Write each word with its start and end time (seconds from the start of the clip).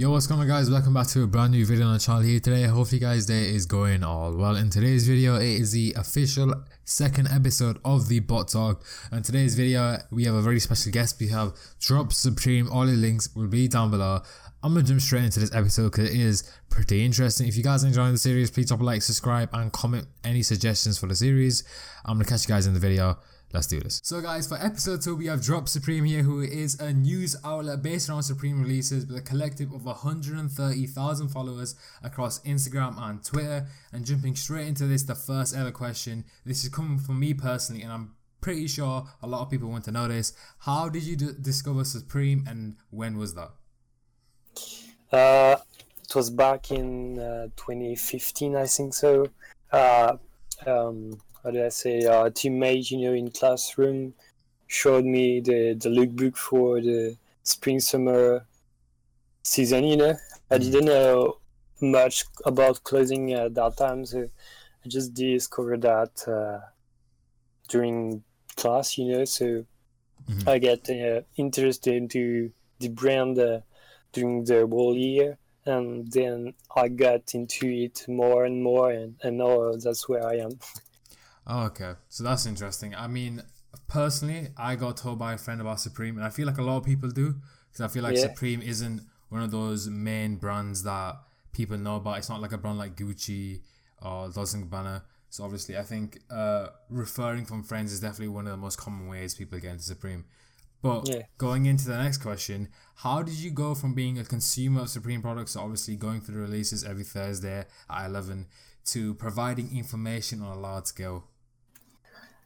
Yo, 0.00 0.12
what's 0.12 0.28
going 0.28 0.40
on 0.40 0.46
guys? 0.46 0.70
Welcome 0.70 0.94
back 0.94 1.08
to 1.08 1.24
a 1.24 1.26
brand 1.26 1.50
new 1.50 1.66
video 1.66 1.88
on 1.88 1.94
the 1.94 1.98
channel 1.98 2.22
here 2.22 2.38
today. 2.38 2.62
Hopefully 2.62 3.00
guys 3.00 3.26
day 3.26 3.52
is 3.52 3.66
going 3.66 4.04
all 4.04 4.32
well. 4.32 4.54
In 4.54 4.70
today's 4.70 5.08
video, 5.08 5.34
it 5.34 5.60
is 5.60 5.72
the 5.72 5.92
official 5.96 6.54
second 6.84 7.26
episode 7.26 7.80
of 7.84 8.06
the 8.08 8.20
Bot 8.20 8.46
Talk. 8.46 8.84
And 9.10 9.24
today's 9.24 9.56
video, 9.56 9.98
we 10.12 10.22
have 10.26 10.36
a 10.36 10.40
very 10.40 10.60
special 10.60 10.92
guest. 10.92 11.18
We 11.18 11.26
have 11.30 11.52
Drop 11.80 12.12
Supreme. 12.12 12.70
All 12.70 12.86
the 12.86 12.92
links 12.92 13.34
will 13.34 13.48
be 13.48 13.66
down 13.66 13.90
below. 13.90 14.22
I'm 14.62 14.72
to 14.76 14.84
jump 14.84 15.00
straight 15.00 15.24
into 15.24 15.40
this 15.40 15.52
episode 15.52 15.90
because 15.90 16.10
it 16.10 16.20
is 16.20 16.48
pretty 16.70 17.04
interesting. 17.04 17.48
If 17.48 17.56
you 17.56 17.64
guys 17.64 17.82
are 17.82 17.88
enjoying 17.88 18.12
the 18.12 18.18
series, 18.18 18.52
please 18.52 18.68
drop 18.68 18.80
a 18.80 18.84
like, 18.84 19.02
subscribe, 19.02 19.50
and 19.52 19.72
comment 19.72 20.06
any 20.22 20.44
suggestions 20.44 20.96
for 20.96 21.08
the 21.08 21.16
series. 21.16 21.64
I'm 22.04 22.20
to 22.20 22.24
catch 22.24 22.48
you 22.48 22.54
guys 22.54 22.68
in 22.68 22.74
the 22.74 22.78
video. 22.78 23.18
Let's 23.52 23.66
do 23.66 23.80
this. 23.80 24.00
So 24.04 24.20
guys, 24.20 24.46
for 24.46 24.56
episode 24.56 25.00
2 25.00 25.16
we 25.16 25.26
have 25.26 25.42
Drop 25.42 25.68
Supreme 25.68 26.04
here 26.04 26.22
who 26.22 26.40
is 26.40 26.78
a 26.80 26.92
news 26.92 27.34
outlet 27.42 27.82
based 27.82 28.10
around 28.10 28.24
Supreme 28.24 28.60
releases 28.60 29.06
with 29.06 29.16
a 29.16 29.22
collective 29.22 29.72
of 29.72 29.86
130,000 29.86 31.28
followers 31.28 31.74
across 32.02 32.40
Instagram 32.40 33.00
and 33.00 33.24
Twitter. 33.24 33.66
And 33.90 34.04
jumping 34.04 34.36
straight 34.36 34.68
into 34.68 34.86
this, 34.86 35.02
the 35.04 35.14
first 35.14 35.56
ever 35.56 35.70
question. 35.70 36.24
This 36.44 36.62
is 36.62 36.68
coming 36.68 36.98
from 36.98 37.20
me 37.20 37.32
personally 37.32 37.82
and 37.82 37.90
I'm 37.90 38.16
pretty 38.42 38.68
sure 38.68 39.06
a 39.22 39.26
lot 39.26 39.40
of 39.40 39.50
people 39.50 39.70
want 39.70 39.84
to 39.84 39.92
know 39.92 40.08
this. 40.08 40.34
How 40.58 40.90
did 40.90 41.04
you 41.04 41.16
d- 41.16 41.32
discover 41.40 41.84
Supreme 41.84 42.44
and 42.46 42.76
when 42.90 43.16
was 43.16 43.34
that? 43.34 43.50
Uh, 45.10 45.56
it 46.02 46.14
was 46.14 46.28
back 46.28 46.70
in 46.70 47.18
uh, 47.18 47.46
2015, 47.56 48.56
I 48.56 48.66
think 48.66 48.92
so. 48.92 49.28
Uh, 49.72 50.18
um, 50.66 51.18
how 51.48 51.52
do 51.52 51.64
I 51.64 51.70
say? 51.70 52.00
A 52.00 52.30
teammate, 52.30 52.90
you 52.90 52.98
know, 52.98 53.14
in 53.14 53.30
classroom 53.30 54.12
showed 54.66 55.06
me 55.06 55.40
the 55.40 55.72
the 55.72 55.88
lookbook 55.88 56.36
for 56.36 56.78
the 56.80 57.16
spring 57.42 57.80
summer 57.80 58.46
season. 59.42 59.84
You 59.84 59.96
know, 59.96 60.14
I 60.50 60.58
didn't 60.58 60.84
know 60.84 61.38
much 61.80 62.26
about 62.44 62.84
clothing 62.84 63.32
at 63.32 63.54
that 63.54 63.78
time, 63.78 64.04
so 64.04 64.28
I 64.84 64.88
just 64.88 65.14
discovered 65.14 65.82
that 65.82 66.28
uh, 66.28 66.60
during 67.68 68.24
class. 68.56 68.98
You 68.98 69.06
know, 69.12 69.24
so 69.24 69.64
Mhm. 70.28 70.48
I 70.48 70.58
get 70.58 70.90
uh, 70.90 71.22
interested 71.36 71.94
into 71.94 72.52
the 72.80 72.90
brand 72.90 73.38
uh, 73.38 73.60
during 74.12 74.44
the 74.44 74.66
whole 74.66 74.96
year, 74.96 75.38
and 75.64 76.12
then 76.12 76.54
I 76.76 76.88
got 76.88 77.34
into 77.34 77.66
it 77.68 78.06
more 78.08 78.44
and 78.44 78.62
more, 78.62 78.90
and, 78.90 79.16
and 79.22 79.38
now 79.38 79.72
that's 79.76 80.08
where 80.10 80.26
I 80.26 80.36
am. 80.46 80.58
Oh, 81.48 81.64
okay. 81.66 81.94
So 82.08 82.22
that's 82.24 82.44
interesting. 82.46 82.94
I 82.94 83.06
mean, 83.06 83.42
personally, 83.86 84.48
I 84.56 84.76
got 84.76 84.98
told 84.98 85.18
by 85.18 85.32
a 85.32 85.38
friend 85.38 85.60
about 85.60 85.80
Supreme, 85.80 86.16
and 86.16 86.26
I 86.26 86.30
feel 86.30 86.46
like 86.46 86.58
a 86.58 86.62
lot 86.62 86.76
of 86.76 86.84
people 86.84 87.08
do 87.10 87.36
because 87.70 87.80
I 87.80 87.88
feel 87.88 88.02
like 88.02 88.16
Yeah. 88.16 88.22
Supreme 88.22 88.60
isn't 88.62 89.02
one 89.30 89.42
of 89.42 89.50
those 89.50 89.88
main 89.88 90.36
brands 90.36 90.82
that 90.84 91.16
people 91.52 91.78
know 91.78 91.96
about. 91.96 92.18
It's 92.18 92.28
not 92.28 92.40
like 92.40 92.52
a 92.52 92.58
brand 92.58 92.78
like 92.78 92.96
Gucci 92.96 93.62
or 94.02 94.28
Dolce 94.28 94.58
& 94.58 94.62
Gabbana. 94.62 95.02
So 95.30 95.44
obviously, 95.44 95.76
I 95.76 95.82
think 95.82 96.20
uh, 96.30 96.68
referring 96.88 97.44
from 97.46 97.62
friends 97.62 97.92
is 97.92 98.00
definitely 98.00 98.28
one 98.28 98.46
of 98.46 98.52
the 98.52 98.56
most 98.58 98.76
common 98.78 99.08
ways 99.08 99.34
people 99.34 99.58
get 99.58 99.72
into 99.72 99.84
Supreme. 99.84 100.24
But 100.80 101.08
Yeah. 101.08 101.22
going 101.38 101.66
into 101.66 101.86
the 101.88 101.96
next 101.98 102.18
question, 102.18 102.68
how 102.96 103.22
did 103.22 103.34
you 103.34 103.50
go 103.50 103.74
from 103.74 103.94
being 103.94 104.18
a 104.18 104.24
consumer 104.24 104.82
of 104.82 104.90
Supreme 104.90 105.20
products, 105.22 105.52
so 105.52 105.60
obviously 105.60 105.96
going 105.96 106.20
through 106.20 106.36
the 106.36 106.40
releases 106.42 106.84
every 106.84 107.04
Thursday 107.04 107.66
at 107.90 108.06
11, 108.06 108.46
to 108.86 109.14
providing 109.14 109.76
information 109.76 110.40
on 110.40 110.56
a 110.56 110.60
large 110.60 110.86
scale? 110.86 111.24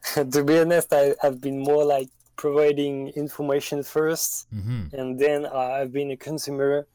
to 0.31 0.43
be 0.43 0.59
honest, 0.59 0.93
I, 0.93 1.15
I've 1.23 1.39
been 1.41 1.59
more 1.59 1.85
like 1.85 2.09
providing 2.35 3.09
information 3.09 3.79
1st 3.79 4.45
Mm-hmm. 4.53 4.95
and 4.95 5.19
then 5.19 5.45
I've 5.45 5.91
been 5.91 6.11
a 6.11 6.17
consumer. 6.17 6.87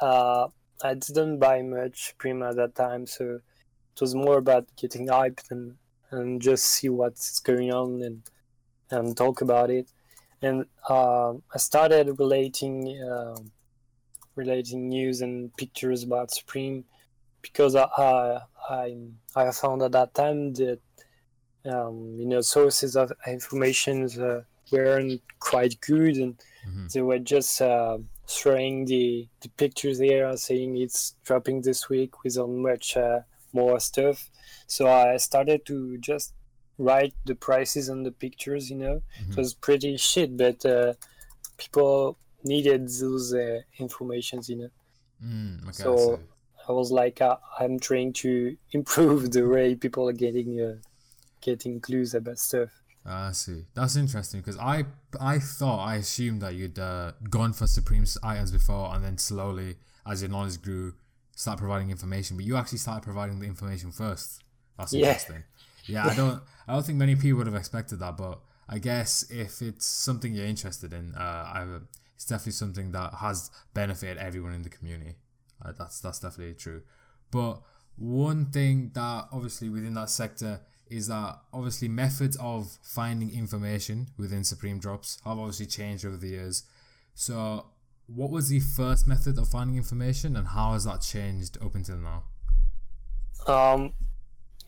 Uh, 0.00 0.48
I 0.82 0.94
didn't 0.94 1.38
buy 1.38 1.62
much 1.62 2.14
Prima 2.18 2.50
at 2.50 2.56
that 2.56 2.74
time, 2.74 3.06
so 3.06 3.40
it 3.94 4.00
was 4.00 4.14
more 4.14 4.38
about 4.38 4.66
getting 4.76 5.08
hyped 5.08 5.50
and, 5.50 5.74
and 6.10 6.40
just 6.40 6.64
see 6.64 6.88
what's 6.88 7.40
going 7.40 7.72
on 7.72 8.02
and 8.02 8.22
and 8.90 9.16
talk 9.16 9.42
about 9.42 9.70
it. 9.70 9.90
And 10.40 10.64
uh, 10.88 11.32
I 11.32 11.58
started 11.58 12.18
relating 12.18 13.02
um 13.02 13.50
relating 14.36 14.88
news 14.88 15.20
and 15.20 15.54
pictures 15.56 16.04
about 16.04 16.30
Supreme 16.30 16.84
because 17.42 17.74
I 17.74 17.86
I 17.98 18.40
I, 18.70 18.96
I 19.36 19.50
found 19.50 19.82
at 19.82 19.92
that 19.92 20.14
time 20.14 20.54
that 20.54 20.78
um, 21.66 22.16
you 22.18 22.26
know 22.26 22.40
sources 22.40 22.96
of 22.96 23.12
information 23.26 24.04
uh, 24.20 24.42
weren't 24.70 25.20
quite 25.40 25.80
good 25.80 26.16
and 26.16 26.34
Mhm. 26.66 26.92
they 26.92 27.00
were 27.02 27.18
just 27.18 27.62
uh, 27.62 27.98
throwing 28.26 28.84
the, 28.84 29.26
the 29.40 29.48
pictures 29.50 29.98
there 29.98 30.36
saying 30.36 30.76
it's 30.76 31.14
dropping 31.24 31.62
this 31.62 31.88
week 31.88 32.22
without 32.24 32.50
much 32.50 32.96
uh, 32.96 33.20
more 33.52 33.80
stuff 33.80 34.30
so 34.66 34.86
i 34.86 35.16
started 35.16 35.64
to 35.64 35.96
just 35.98 36.34
write 36.76 37.14
the 37.24 37.34
prices 37.34 37.88
on 37.88 38.02
the 38.02 38.12
pictures 38.12 38.68
you 38.70 38.76
know 38.76 39.02
Mhm. 39.22 39.30
it 39.30 39.36
was 39.36 39.54
pretty 39.54 39.96
shit 39.96 40.36
but 40.36 40.64
uh, 40.66 40.92
people 41.56 42.18
needed 42.44 42.88
those 42.88 43.34
uh, 43.34 43.60
informations 43.78 44.48
you 44.48 44.56
know 44.56 44.70
Mm, 45.24 45.62
okay, 45.64 45.82
So- 45.82 46.14
I 46.14 46.70
i 46.70 46.72
was 46.72 46.92
like 46.92 47.20
uh, 47.22 47.36
i'm 47.58 47.78
trying 47.80 48.12
to 48.24 48.56
improve 48.78 49.30
the 49.32 49.42
way 49.48 49.74
people 49.74 50.06
are 50.08 50.12
getting 50.26 50.60
uh, 50.60 50.76
getting 51.40 51.80
clues 51.80 52.14
about 52.14 52.38
stuff 52.38 52.70
Ah, 53.06 53.28
I 53.28 53.32
see. 53.32 53.64
That's 53.74 53.96
interesting 53.96 54.40
because 54.40 54.58
I 54.58 54.84
I 55.18 55.38
thought 55.38 55.82
I 55.82 55.94
assumed 55.96 56.42
that 56.42 56.54
you'd 56.54 56.78
uh, 56.78 57.12
gone 57.30 57.54
for 57.54 57.66
Supreme 57.66 58.04
items 58.22 58.52
before 58.52 58.94
and 58.94 59.02
then 59.02 59.16
slowly, 59.16 59.76
as 60.06 60.20
your 60.20 60.30
knowledge 60.30 60.60
grew, 60.60 60.92
start 61.34 61.58
providing 61.58 61.90
information. 61.90 62.36
But 62.36 62.44
you 62.44 62.56
actually 62.56 62.78
started 62.78 63.04
providing 63.04 63.38
the 63.40 63.46
information 63.46 63.92
first. 63.92 64.42
That's 64.76 64.92
Yeah. 64.92 65.06
interesting. 65.06 65.44
Yeah, 65.86 66.06
I 66.06 66.14
don't 66.14 66.42
I 66.66 66.74
don't 66.74 66.84
think 66.84 66.98
many 66.98 67.16
people 67.16 67.38
would 67.38 67.46
have 67.46 67.56
expected 67.56 67.98
that, 68.00 68.18
but 68.18 68.40
I 68.68 68.78
guess 68.78 69.24
if 69.30 69.62
it's 69.62 69.86
something 69.86 70.34
you're 70.34 70.44
interested 70.44 70.92
in, 70.92 71.14
uh, 71.14 71.20
I 71.54 71.66
it's 72.14 72.26
definitely 72.26 72.52
something 72.52 72.92
that 72.92 73.14
has 73.14 73.50
benefited 73.72 74.18
everyone 74.18 74.52
in 74.52 74.62
the 74.62 74.68
community. 74.68 75.14
Uh, 75.64 75.72
that's 75.72 76.00
that's 76.00 76.18
definitely 76.18 76.54
true. 76.54 76.82
But 77.30 77.62
one 77.96 78.46
thing 78.46 78.90
that 78.94 79.28
obviously 79.32 79.68
within 79.70 79.94
that 79.94 80.10
sector 80.10 80.60
is 80.90 81.08
that 81.08 81.38
obviously 81.52 81.88
methods 81.88 82.36
of 82.40 82.78
finding 82.82 83.30
information 83.32 84.08
within 84.16 84.44
Supreme 84.44 84.78
Drops 84.78 85.18
have 85.24 85.38
obviously 85.38 85.66
changed 85.66 86.04
over 86.04 86.16
the 86.16 86.28
years. 86.28 86.64
So, 87.14 87.66
what 88.06 88.30
was 88.30 88.48
the 88.48 88.60
first 88.60 89.06
method 89.06 89.38
of 89.38 89.48
finding 89.48 89.76
information, 89.76 90.36
and 90.36 90.48
how 90.48 90.72
has 90.72 90.84
that 90.84 91.00
changed 91.02 91.58
up 91.62 91.74
until 91.74 91.96
now? 91.98 92.22
Um, 93.46 93.92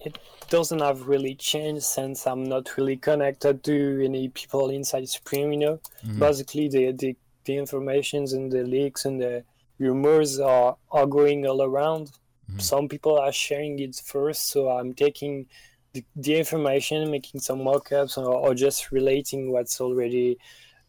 it 0.00 0.18
doesn't 0.48 0.80
have 0.80 1.06
really 1.06 1.34
changed 1.34 1.84
since 1.84 2.26
I'm 2.26 2.44
not 2.44 2.76
really 2.76 2.96
connected 2.96 3.62
to 3.64 4.04
any 4.04 4.28
people 4.28 4.70
inside 4.70 5.08
Supreme. 5.08 5.52
You 5.52 5.58
know, 5.58 5.80
Mhm. 6.04 6.18
basically 6.18 6.68
the, 6.68 6.92
the 6.92 7.16
the 7.46 7.56
informations 7.56 8.34
and 8.34 8.52
the 8.52 8.62
leaks 8.64 9.06
and 9.06 9.18
the 9.20 9.44
rumors 9.78 10.38
are 10.38 10.76
are 10.90 11.06
going 11.06 11.46
all 11.46 11.62
around. 11.62 12.12
Mhm. 12.52 12.60
Some 12.60 12.88
people 12.88 13.18
are 13.18 13.32
sharing 13.32 13.78
it 13.78 13.96
first, 13.96 14.48
so 14.48 14.68
I'm 14.70 14.92
taking 14.94 15.46
the, 15.92 16.04
the 16.16 16.36
information, 16.38 17.10
making 17.10 17.40
some 17.40 17.64
mock-ups, 17.64 18.16
or, 18.18 18.32
or 18.34 18.54
just 18.54 18.92
relating 18.92 19.52
what's 19.52 19.80
already 19.80 20.38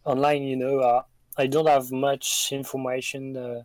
online. 0.06 0.44
You 0.44 0.56
know, 0.58 0.80
uh, 0.80 1.04
I 1.38 1.48
don't 1.48 1.68
have 1.68 1.92
much 1.92 2.50
information. 2.52 3.38
Uh, 3.38 3.64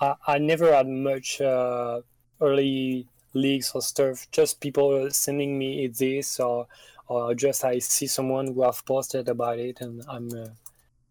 I 0.00 0.14
I 0.26 0.38
never 0.38 0.72
had 0.74 0.88
much 0.88 1.40
uh, 1.40 2.00
early 2.40 3.08
leaks 3.34 3.74
or 3.74 3.82
stuff. 3.82 4.26
Just 4.30 4.60
people 4.60 5.10
sending 5.10 5.58
me 5.58 5.86
this, 5.88 6.40
or 6.40 6.66
or 7.06 7.34
just 7.34 7.64
I 7.64 7.78
see 7.80 8.06
someone 8.06 8.46
who 8.54 8.62
have 8.62 8.84
posted 8.86 9.28
about 9.28 9.58
it, 9.58 9.80
and 9.80 10.02
I'm 10.08 10.28
uh, 10.32 10.48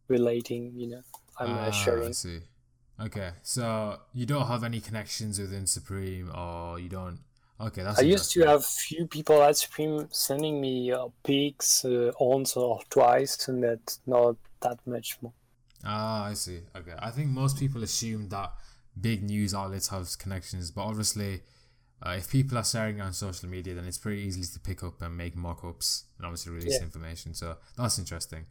relating. 0.08 0.74
You 0.76 0.88
know, 0.88 1.04
I'm 1.40 1.50
Ah, 1.50 1.68
uh, 1.68 1.72
sharing. 1.72 2.10
I 2.10 2.12
see. 2.12 2.40
Okay, 3.00 3.32
so 3.44 4.00
you 4.14 4.26
don't 4.26 4.48
have 4.48 4.64
any 4.64 4.82
connections 4.82 5.40
within 5.40 5.68
Supreme, 5.68 6.32
or 6.36 6.80
you 6.80 6.90
don't. 6.90 7.20
Okay, 7.60 7.82
that's. 7.84 8.00
I 8.00 8.04
used 8.04 8.32
to 8.34 8.46
have 8.46 8.66
few 8.66 9.08
people 9.08 9.42
at 9.42 9.58
Supreme 9.58 10.08
sending 10.12 10.62
me 10.62 10.92
uh, 10.92 11.08
pics 11.24 11.84
uh, 11.86 12.12
once 12.20 12.56
or 12.56 12.80
twice, 12.90 13.48
and 13.48 13.64
that's 13.64 14.00
not 14.06 14.36
that 14.62 14.80
much 14.86 15.18
more. 15.22 15.34
Ah, 15.84 16.26
I 16.26 16.34
see. 16.34 16.62
Okay, 16.76 16.94
I 17.00 17.10
think 17.12 17.30
most 17.30 17.58
people 17.58 17.82
assume 17.84 18.30
that 18.30 18.52
big 19.00 19.24
news 19.24 19.54
outlets 19.56 19.88
have 19.88 20.08
connections, 20.20 20.70
but 20.70 20.82
obviously, 20.84 21.42
uh, 22.06 22.12
if 22.18 22.30
people 22.30 22.58
are 22.60 22.64
sharing 22.64 23.02
on 23.02 23.12
social 23.14 23.50
media, 23.50 23.74
then 23.74 23.86
it's 23.86 23.98
pretty 23.98 24.22
easy 24.22 24.44
to 24.54 24.60
pick 24.60 24.84
up 24.84 25.02
and 25.02 25.18
make 25.18 25.36
mock-ups 25.36 26.06
and 26.18 26.26
obviously 26.28 26.52
release 26.54 26.78
Yeah. 26.80 26.84
information. 26.86 27.34
So 27.34 27.58
that's 27.76 27.98
interesting. 27.98 28.46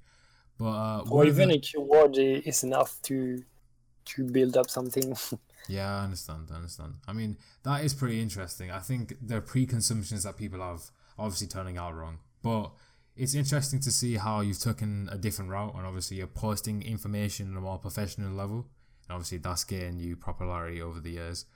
But 0.58 0.64
uh, 0.70 1.04
Or 1.10 1.24
even 1.26 1.50
the- 1.50 1.56
a 1.56 1.58
keyword 1.60 2.16
is 2.18 2.64
enough 2.64 3.00
to 3.02 3.44
to 4.06 4.24
build 4.24 4.56
up 4.56 4.68
something. 4.70 5.16
Yeah, 5.68 6.00
I 6.00 6.04
understand. 6.04 6.48
I 6.52 6.56
understand. 6.56 6.94
I 7.06 7.12
mean, 7.12 7.36
that 7.64 7.84
is 7.84 7.94
pretty 7.94 8.20
interesting. 8.20 8.70
I 8.70 8.78
think 8.78 9.16
there 9.20 9.40
the 9.40 9.46
preconceptions 9.46 10.22
that 10.24 10.36
people 10.36 10.60
have 10.60 10.90
obviously 11.18 11.46
turning 11.46 11.76
out 11.76 11.94
wrong, 11.94 12.18
but 12.42 12.70
it's 13.16 13.34
interesting 13.34 13.80
to 13.80 13.90
see 13.90 14.16
how 14.16 14.40
you've 14.40 14.60
taken 14.60 15.08
a 15.10 15.16
different 15.16 15.50
route 15.50 15.74
and 15.74 15.86
obviously 15.86 16.18
you're 16.18 16.26
posting 16.26 16.82
information 16.82 17.50
on 17.50 17.56
a 17.56 17.60
more 17.60 17.78
professional 17.78 18.30
level 18.30 18.66
and 19.08 19.14
obviously 19.14 19.38
that's 19.38 19.64
getting 19.64 19.98
you 19.98 20.16
popularity 20.16 20.82
over 20.82 21.00
the 21.00 21.12
years. 21.12 21.46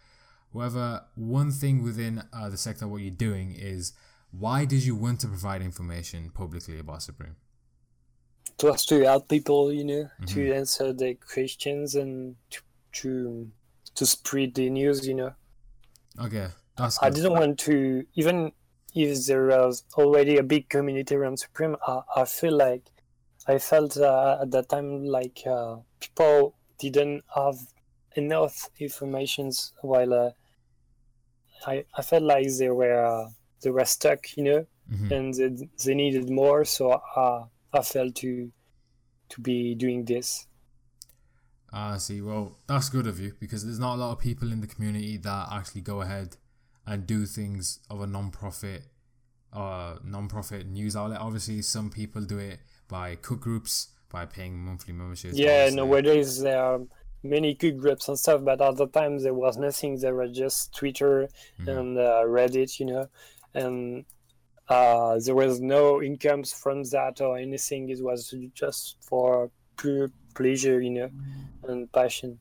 However, 0.53 1.05
one 1.15 1.51
thing 1.51 1.83
within 1.83 2.23
uh, 2.33 2.49
the 2.49 2.57
sector, 2.57 2.89
what 2.89 3.03
you're 3.03 3.11
doing 3.11 3.55
is 3.57 3.93
why 4.33 4.65
did 4.65 4.85
you 4.85 4.95
want 4.95 5.21
to 5.21 5.29
provide 5.29 5.63
information 5.63 6.31
publicly 6.31 6.79
about 6.79 7.03
Supreme? 7.03 7.37
It 8.59 8.65
was 8.65 8.85
to 8.87 9.01
help 9.05 9.29
people, 9.29 9.73
you 9.73 9.85
know, 9.85 10.03
mm-hmm. 10.03 10.25
to 10.27 10.55
answer 10.55 10.93
the 10.93 11.15
questions 11.15 11.95
and 11.95 12.37
to, 12.51 12.61
to 12.93 13.51
to 14.01 14.07
spread 14.07 14.55
the 14.55 14.71
news, 14.71 15.07
you 15.07 15.13
know. 15.15 15.33
Okay, 16.19 16.47
that's. 16.77 16.97
Good. 16.97 17.07
I 17.07 17.11
didn't 17.11 17.35
want 17.35 17.59
to 17.61 18.07
even 18.15 18.53
if 18.95 19.27
there 19.27 19.47
was 19.49 19.85
already 19.95 20.39
a 20.39 20.43
big 20.43 20.71
community 20.71 21.15
around 21.15 21.39
Supreme. 21.39 21.77
I, 21.87 22.01
I 22.17 22.25
feel 22.25 22.57
like 22.57 22.85
I 23.47 23.59
felt 23.59 23.99
uh, 23.99 24.39
at 24.41 24.51
that 24.53 24.71
time 24.71 25.05
like 25.05 25.43
uh, 25.47 25.77
people 26.01 26.55
didn't 26.79 27.25
have 27.35 27.59
enough 28.17 28.71
informations 28.79 29.75
while 29.83 30.15
uh, 30.15 30.31
I, 31.67 31.85
I 31.95 32.01
felt 32.01 32.23
like 32.23 32.49
they 32.59 32.71
were 32.71 33.05
uh, 33.05 33.29
they 33.63 33.71
were 33.71 33.85
stuck 33.85 34.35
you 34.35 34.45
know 34.45 34.67
mm-hmm. 34.91 35.13
and 35.13 35.35
they, 35.35 35.69
they 35.85 35.95
needed 35.95 36.31
more 36.31 36.65
so 36.65 37.03
uh, 37.17 37.45
I 37.73 37.83
felt 37.83 38.15
to 38.17 38.51
to 39.29 39.41
be 39.43 39.75
doing 39.75 40.07
this 40.07 40.47
I 41.73 41.99
see 41.99 42.21
well 42.21 42.59
that's 42.67 42.89
good 42.89 43.07
of 43.07 43.21
you 43.21 43.35
because 43.39 43.65
there's 43.65 43.79
not 43.79 43.95
a 43.95 44.01
lot 44.01 44.13
of 44.13 44.19
people 44.19 44.53
in 44.53 44.61
the 44.61 44.67
community 44.67 45.17
that 45.19 45.49
actually 45.53 45.83
go 45.83 46.01
ahead 46.01 46.37
and 46.87 47.07
do 47.07 47.27
things 47.27 47.81
of 47.89 48.01
a 48.01 48.07
non-profit 48.07 48.83
uh 49.53 49.97
non-profit 50.05 50.67
news 50.67 50.97
outlet 50.97 51.21
obviously 51.21 51.61
some 51.63 51.91
people 51.91 52.23
do 52.23 52.39
it 52.39 52.61
by 52.89 53.15
cook 53.17 53.41
groups 53.41 53.89
by 54.11 54.25
paying 54.25 54.57
monthly 54.57 54.93
memberships 54.93 55.39
yeah 55.39 55.69
nowadays 55.71 56.41
there 56.41 56.63
are 56.63 56.81
many 57.23 57.55
cook 57.55 57.77
groups 57.77 58.09
and 58.09 58.19
stuff, 58.19 58.43
but 58.45 58.61
at 58.61 58.77
the 58.77 58.87
time 58.87 59.19
there 59.19 59.35
was 59.35 59.57
nothing. 59.57 59.99
There 59.99 60.15
was 60.15 60.37
just 60.37 60.75
Twitter 60.75 61.29
mm-hmm. 61.61 61.69
and 61.69 61.99
uh, 61.99 62.23
Reddit, 62.27 62.79
you 62.79 62.87
know, 62.87 63.07
and 63.55 64.05
uh, 64.69 65.19
there 65.25 65.35
was 65.35 65.61
no 65.61 66.03
incomes 66.03 66.53
from 66.53 66.85
that 66.85 67.21
or 67.21 67.37
anything. 67.39 67.89
It 67.89 68.03
was 68.03 68.35
just 68.55 68.97
for 69.03 69.51
pure 69.77 70.11
pleasure, 70.35 70.81
you 70.81 70.91
know, 70.91 71.11
and 71.69 71.91
passion. 71.93 72.39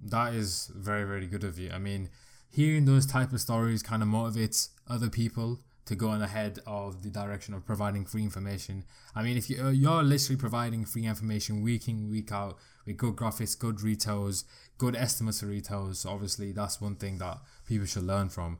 That 0.00 0.34
is 0.34 0.70
very 0.74 1.04
very 1.04 1.26
good 1.26 1.44
of 1.44 1.58
you. 1.58 1.70
I 1.70 1.78
mean, 1.78 2.10
hearing 2.50 2.84
those 2.84 3.06
type 3.06 3.32
of 3.32 3.40
stories 3.40 3.82
kind 3.82 4.02
of 4.02 4.08
motivates 4.08 4.68
other 4.88 5.08
people 5.08 5.60
to 5.86 5.94
go 5.94 6.08
on 6.08 6.22
ahead 6.22 6.58
of 6.66 7.02
the 7.02 7.10
direction 7.10 7.52
of 7.52 7.66
providing 7.66 8.06
free 8.06 8.22
information. 8.22 8.84
I 9.14 9.22
mean, 9.22 9.36
if 9.36 9.50
you, 9.50 9.62
uh, 9.62 9.70
you're 9.70 10.02
literally 10.02 10.38
providing 10.38 10.84
free 10.84 11.04
information 11.04 11.62
week 11.62 11.88
in, 11.88 12.10
week 12.10 12.32
out 12.32 12.56
with 12.86 12.96
good 12.96 13.16
graphics, 13.16 13.58
good 13.58 13.82
retails, 13.82 14.44
good 14.78 14.96
estimates 14.96 15.40
for 15.40 15.46
retails, 15.46 16.06
obviously 16.06 16.52
that's 16.52 16.80
one 16.80 16.96
thing 16.96 17.18
that 17.18 17.38
people 17.66 17.86
should 17.86 18.04
learn 18.04 18.30
from. 18.30 18.58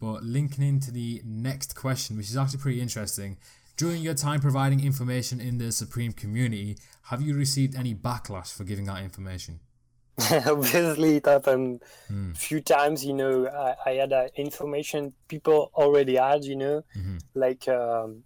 But 0.00 0.22
linking 0.22 0.66
into 0.66 0.90
the 0.90 1.22
next 1.24 1.74
question, 1.74 2.16
which 2.16 2.30
is 2.30 2.36
actually 2.36 2.60
pretty 2.60 2.80
interesting. 2.80 3.36
During 3.80 4.02
your 4.02 4.12
time 4.12 4.40
providing 4.40 4.84
information 4.84 5.40
in 5.40 5.56
the 5.56 5.72
Supreme 5.72 6.12
community, 6.12 6.76
have 7.04 7.22
you 7.22 7.34
received 7.34 7.74
any 7.74 7.94
backlash 7.94 8.52
for 8.52 8.62
giving 8.62 8.84
that 8.84 9.02
information? 9.02 9.60
obviously 10.46 11.16
it 11.16 11.24
happened 11.24 11.80
a 12.10 12.12
mm. 12.12 12.36
few 12.36 12.60
times 12.60 13.02
you 13.02 13.14
know 13.14 13.46
i, 13.46 13.74
I 13.88 13.92
had 13.94 14.12
uh, 14.12 14.26
information 14.36 15.14
people 15.28 15.70
already 15.74 16.16
had 16.16 16.44
you 16.44 16.56
know 16.56 16.82
mm-hmm. 16.94 17.16
like 17.34 17.66
um, 17.68 18.24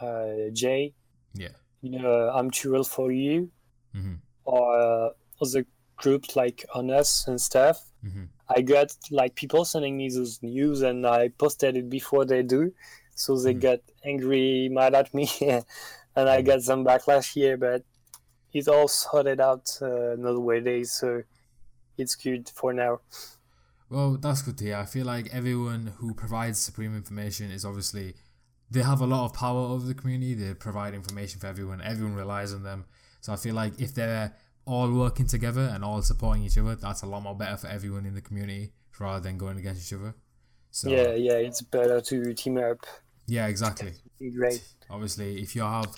uh, 0.00 0.50
jay 0.52 0.94
yeah 1.32 1.56
you 1.80 1.98
know 1.98 2.30
i'm 2.32 2.52
too 2.52 2.70
real 2.70 2.84
for 2.84 3.10
you 3.10 3.50
mm-hmm. 3.96 4.14
or 4.44 4.78
uh, 4.78 5.08
other 5.42 5.66
groups 5.96 6.36
like 6.36 6.64
Honest 6.72 7.26
and 7.26 7.40
stuff 7.40 7.82
mm-hmm. 8.06 8.26
i 8.48 8.62
got 8.62 8.92
like 9.10 9.34
people 9.34 9.64
sending 9.64 9.96
me 9.96 10.08
those 10.08 10.40
news 10.40 10.82
and 10.82 11.04
i 11.04 11.30
posted 11.30 11.76
it 11.76 11.90
before 11.90 12.24
they 12.24 12.44
do 12.44 12.72
so 13.14 13.38
they 13.38 13.52
mm-hmm. 13.52 13.60
got 13.60 13.78
angry 14.04 14.68
mad 14.70 14.94
at 14.94 15.12
me 15.14 15.28
and 15.40 15.64
i 16.16 16.38
mm-hmm. 16.38 16.46
got 16.46 16.62
some 16.62 16.84
backlash 16.84 17.32
here 17.32 17.56
but 17.56 17.82
it's 18.54 18.68
all 18.68 18.88
sorted 18.88 19.40
out 19.40 19.76
uh, 19.82 20.12
another 20.12 20.40
way 20.40 20.60
days, 20.60 20.92
so 20.92 21.22
it's 21.98 22.14
good 22.14 22.48
for 22.48 22.72
now. 22.72 23.00
Well, 23.90 24.16
that's 24.16 24.42
good 24.42 24.56
to 24.58 24.64
hear. 24.64 24.76
I 24.76 24.86
feel 24.86 25.04
like 25.04 25.28
everyone 25.32 25.92
who 25.98 26.14
provides 26.14 26.58
Supreme 26.58 26.96
information 26.96 27.50
is 27.50 27.64
obviously 27.64 28.14
they 28.70 28.82
have 28.82 29.00
a 29.00 29.06
lot 29.06 29.26
of 29.26 29.34
power 29.34 29.60
over 29.60 29.84
the 29.84 29.94
community. 29.94 30.34
They 30.34 30.54
provide 30.54 30.94
information 30.94 31.40
for 31.40 31.48
everyone. 31.48 31.82
Everyone 31.82 32.14
relies 32.14 32.54
on 32.54 32.62
them. 32.62 32.86
So 33.20 33.32
I 33.32 33.36
feel 33.36 33.54
like 33.54 33.80
if 33.80 33.94
they're 33.94 34.32
all 34.66 34.90
working 34.90 35.26
together 35.26 35.70
and 35.74 35.84
all 35.84 36.00
supporting 36.00 36.44
each 36.44 36.56
other, 36.56 36.76
that's 36.76 37.02
a 37.02 37.06
lot 37.06 37.22
more 37.22 37.34
better 37.34 37.56
for 37.56 37.66
everyone 37.66 38.06
in 38.06 38.14
the 38.14 38.22
community 38.22 38.72
rather 38.98 39.20
than 39.20 39.36
going 39.36 39.58
against 39.58 39.86
each 39.86 39.98
other. 39.98 40.14
So 40.70 40.90
yeah, 40.90 41.14
yeah, 41.14 41.34
it's 41.34 41.60
better 41.60 42.00
to 42.00 42.34
team 42.34 42.58
up. 42.58 42.86
Yeah, 43.26 43.46
exactly. 43.46 43.92
Great. 44.34 44.62
Obviously, 44.90 45.40
if 45.40 45.56
you 45.56 45.62
have 45.62 45.94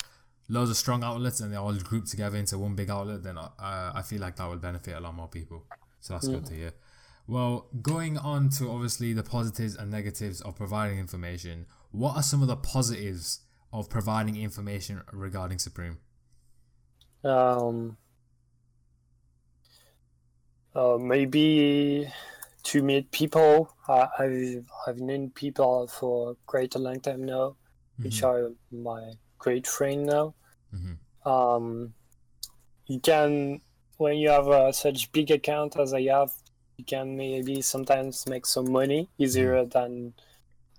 loads 0.49 0.69
of 0.69 0.77
strong 0.77 1.03
outlets 1.03 1.39
and 1.39 1.51
they 1.51 1.57
all 1.57 1.73
group 1.73 2.05
together 2.05 2.37
into 2.37 2.57
one 2.57 2.75
big 2.75 2.89
outlet, 2.89 3.23
then 3.23 3.37
uh, 3.37 3.49
I 3.59 4.01
feel 4.01 4.21
like 4.21 4.37
that 4.37 4.49
will 4.49 4.57
benefit 4.57 4.95
a 4.95 4.99
lot 4.99 5.13
more 5.13 5.27
people. 5.27 5.65
So 5.99 6.13
that's 6.13 6.27
good 6.27 6.45
to 6.45 6.53
hear. 6.53 6.71
Well, 7.27 7.67
going 7.81 8.17
on 8.17 8.49
to 8.51 8.69
obviously 8.71 9.11
the 9.11 9.23
positives 9.23 9.75
and 9.75 9.91
negatives 9.91 10.39
of 10.41 10.55
providing 10.55 10.97
information, 10.97 11.65
what 11.91 12.15
are 12.15 12.23
some 12.23 12.41
of 12.41 12.47
the 12.47 12.55
positives 12.55 13.41
of 13.73 13.89
providing 13.89 14.37
information 14.37 15.01
regarding 15.11 15.59
Supreme? 15.59 15.97
Um, 17.25 17.97
uh, 20.73 20.97
maybe 20.97 22.07
to 22.67 22.83
meet 22.83 23.11
people. 23.11 23.73
I, 23.87 24.07
I've 24.19 24.69
I've 24.85 24.99
known 24.99 25.29
people 25.31 25.87
for 25.87 26.35
quite 26.45 26.75
a 26.75 26.79
long 26.79 26.99
time 26.99 27.23
now, 27.23 27.55
mm-hmm. 27.55 28.03
which 28.03 28.23
are 28.23 28.51
my 28.71 29.13
great 29.39 29.65
friend 29.65 30.05
now. 30.05 30.35
Mm-hmm. 30.75 31.29
Um, 31.29 31.93
you 32.87 32.99
can 32.99 33.61
when 33.97 34.17
you 34.17 34.29
have 34.29 34.47
a 34.47 34.73
such 34.73 35.11
big 35.13 35.31
account 35.31 35.79
as 35.79 35.93
I 35.93 36.03
have, 36.03 36.31
you 36.77 36.83
can 36.83 37.15
maybe 37.15 37.61
sometimes 37.61 38.27
make 38.27 38.45
some 38.45 38.71
money 38.71 39.09
easier 39.17 39.55
mm-hmm. 39.55 39.69
than 39.69 40.13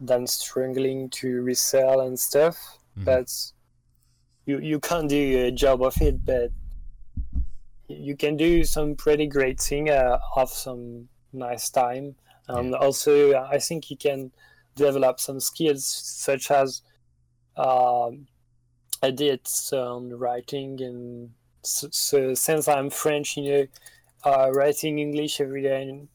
than 0.00 0.26
struggling 0.26 1.08
to 1.10 1.42
resell 1.42 2.00
and 2.00 2.18
stuff. 2.20 2.56
Mm-hmm. 2.98 3.04
But 3.04 3.32
you 4.44 4.58
you 4.60 4.78
can't 4.78 5.08
do 5.08 5.46
a 5.46 5.50
job 5.50 5.82
of 5.82 5.96
it, 6.02 6.22
but 6.24 6.50
you 7.88 8.14
can 8.14 8.36
do 8.36 8.64
some 8.64 8.94
pretty 8.94 9.26
great 9.26 9.58
thing, 9.58 9.88
uh, 9.88 10.18
have 10.36 10.50
some 10.50 11.08
nice 11.32 11.70
time, 11.70 12.14
and 12.48 12.70
yeah. 12.70 12.76
also 12.76 13.34
I 13.34 13.58
think 13.58 13.90
you 13.90 13.96
can 13.96 14.32
develop 14.74 15.20
some 15.20 15.40
skills 15.40 15.84
such 15.84 16.50
as 16.50 16.82
um, 17.56 18.26
edits 19.02 19.72
on 19.72 20.10
writing 20.10 20.80
and 20.80 21.30
so, 21.62 21.88
so, 21.90 22.34
since 22.34 22.68
I'm 22.68 22.88
French, 22.88 23.36
you 23.36 23.42
know, 23.42 23.66
uh, 24.24 24.50
writing 24.52 24.98
English 24.98 25.40
every 25.40 25.62
day 25.62 25.82
and 25.82 26.08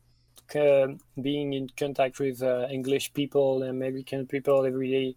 uh, 0.56 0.96
being 1.22 1.54
in 1.54 1.70
contact 1.78 2.20
with 2.20 2.42
uh, 2.42 2.68
English 2.70 3.14
people, 3.14 3.62
and 3.62 3.72
American 3.72 4.26
people 4.26 4.66
every 4.66 4.92
day 4.92 5.16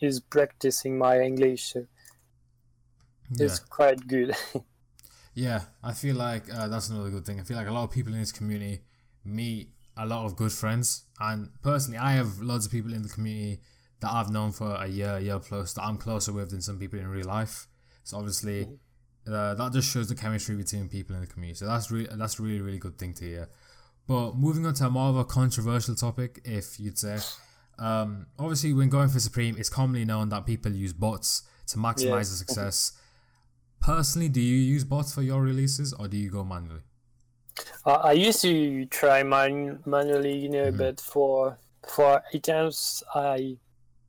is 0.00 0.20
practicing 0.20 0.98
my 0.98 1.20
English. 1.20 1.72
So 1.72 1.86
yeah. 3.32 3.46
it's 3.46 3.58
quite 3.58 4.06
good. 4.06 4.34
yeah, 5.34 5.62
I 5.82 5.92
feel 5.92 6.16
like 6.16 6.52
uh, 6.52 6.68
that's 6.68 6.88
another 6.88 7.10
good 7.10 7.26
thing. 7.26 7.40
I 7.40 7.44
feel 7.44 7.56
like 7.56 7.68
a 7.68 7.72
lot 7.72 7.84
of 7.84 7.90
people 7.90 8.12
in 8.12 8.20
this 8.20 8.32
community 8.32 8.80
meet 9.28 9.70
a 9.96 10.06
lot 10.06 10.24
of 10.24 10.36
good 10.36 10.52
friends, 10.52 11.04
and 11.20 11.50
personally, 11.62 11.98
I 11.98 12.12
have 12.12 12.40
loads 12.40 12.66
of 12.66 12.72
people 12.72 12.94
in 12.94 13.02
the 13.02 13.08
community 13.08 13.60
that 14.00 14.12
I've 14.12 14.30
known 14.30 14.52
for 14.52 14.74
a 14.76 14.86
year, 14.86 15.18
year 15.18 15.38
plus 15.38 15.72
that 15.74 15.82
I'm 15.82 15.96
closer 15.96 16.32
with 16.32 16.50
than 16.50 16.62
some 16.62 16.78
people 16.78 16.98
in 16.98 17.08
real 17.08 17.26
life. 17.26 17.66
So 18.04 18.16
obviously, 18.16 18.66
uh, 19.26 19.54
that 19.54 19.72
just 19.72 19.90
shows 19.90 20.08
the 20.08 20.14
chemistry 20.14 20.56
between 20.56 20.88
people 20.88 21.14
in 21.16 21.22
the 21.22 21.26
community. 21.26 21.58
So 21.58 21.66
that's 21.66 21.90
really 21.90 22.08
that's 22.12 22.38
really 22.40 22.60
really 22.60 22.78
good 22.78 22.98
thing 22.98 23.14
to 23.14 23.24
hear. 23.24 23.48
But 24.06 24.36
moving 24.36 24.64
on 24.64 24.74
to 24.74 24.86
a 24.86 24.90
more 24.90 25.10
of 25.10 25.16
a 25.16 25.24
controversial 25.24 25.94
topic, 25.94 26.40
if 26.44 26.80
you'd 26.80 26.96
say, 26.96 27.18
um, 27.78 28.26
obviously 28.38 28.72
when 28.72 28.88
going 28.88 29.10
for 29.10 29.20
Supreme, 29.20 29.56
it's 29.58 29.68
commonly 29.68 30.06
known 30.06 30.30
that 30.30 30.46
people 30.46 30.72
use 30.72 30.94
bots 30.94 31.42
to 31.66 31.76
maximize 31.76 32.04
yeah. 32.04 32.18
the 32.18 32.24
success. 32.24 32.92
Personally, 33.80 34.30
do 34.30 34.40
you 34.40 34.56
use 34.56 34.84
bots 34.84 35.12
for 35.12 35.22
your 35.22 35.42
releases 35.42 35.92
or 35.92 36.08
do 36.08 36.16
you 36.16 36.30
go 36.30 36.42
manually? 36.42 36.80
Uh, 37.84 38.00
I 38.04 38.12
used 38.12 38.42
to 38.42 38.86
try 38.86 39.22
man- 39.22 39.80
manually, 39.86 40.36
you 40.36 40.48
know, 40.48 40.66
mm-hmm. 40.66 40.78
but 40.78 41.00
for 41.00 41.58
for 41.86 42.22
items 42.34 43.02
I 43.14 43.56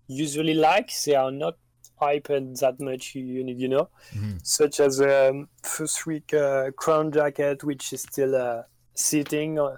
usually 0.07 0.53
like. 0.53 0.91
They 1.05 1.15
are 1.15 1.31
not 1.31 1.55
hyped 2.01 2.59
that 2.59 2.79
much, 2.79 3.15
you, 3.15 3.45
you 3.45 3.67
know, 3.67 3.89
mm-hmm. 4.13 4.37
such 4.43 4.79
as 4.79 5.01
um, 5.01 5.49
first 5.63 6.05
week 6.05 6.33
uh, 6.33 6.71
crown 6.71 7.11
jacket, 7.11 7.63
which 7.63 7.93
is 7.93 8.01
still 8.01 8.35
uh, 8.35 8.63
sitting, 8.95 9.59
uh, 9.59 9.75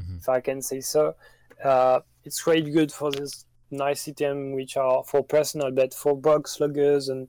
mm-hmm. 0.00 0.16
if 0.18 0.28
I 0.28 0.40
can 0.40 0.62
say 0.62 0.80
so. 0.80 1.14
Uh, 1.62 2.00
it's 2.24 2.42
quite 2.42 2.72
good 2.72 2.92
for 2.92 3.10
this 3.10 3.44
nice 3.70 4.08
item, 4.08 4.52
which 4.52 4.76
are 4.76 5.04
for 5.04 5.22
personal, 5.22 5.70
but 5.70 5.94
for 5.94 6.16
box 6.16 6.52
sluggers 6.52 7.08
and 7.08 7.28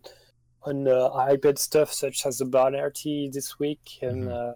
on 0.63 0.87
uh, 0.87 1.09
iPad 1.29 1.57
stuff 1.57 1.91
such 1.91 2.25
as 2.25 2.37
the 2.37 2.45
Banner 2.45 2.91
this 3.03 3.59
week 3.59 3.99
and 4.01 4.25
mm-hmm. 4.25 4.51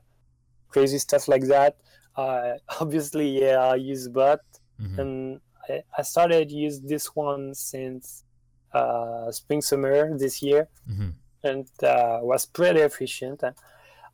Crazy 0.76 1.00
stuff 1.08 1.24
like 1.34 1.46
that. 1.56 1.74
Uh, 2.22 2.54
obviously, 2.82 3.28
yeah, 3.44 3.60
I 3.74 3.76
use 3.94 4.06
bot, 4.18 4.42
Mhm. 4.86 4.98
and 5.02 5.12
I, 5.70 5.74
I 6.00 6.02
started 6.14 6.52
use 6.66 6.78
this 6.92 7.06
one 7.28 7.44
since 7.72 8.06
uh, 8.80 9.32
spring 9.40 9.62
summer 9.70 9.98
this 10.24 10.36
year, 10.48 10.64
Mhm. 10.92 11.12
and 11.50 11.66
uh, 11.94 12.18
was 12.32 12.44
pretty 12.58 12.82
efficient. 12.90 13.38
Uh, 13.44 13.54